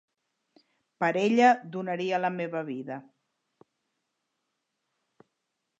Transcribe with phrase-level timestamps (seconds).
[1.03, 2.97] Per ella donaria la meva vida.